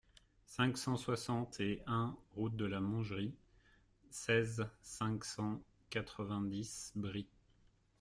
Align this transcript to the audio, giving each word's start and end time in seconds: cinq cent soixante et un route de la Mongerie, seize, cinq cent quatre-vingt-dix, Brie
cinq 0.47 0.79
cent 0.79 0.97
soixante 0.97 1.59
et 1.59 1.83
un 1.85 2.17
route 2.31 2.55
de 2.55 2.65
la 2.65 2.79
Mongerie, 2.81 3.35
seize, 4.09 4.67
cinq 4.81 5.23
cent 5.23 5.61
quatre-vingt-dix, 5.91 6.91
Brie 6.95 7.29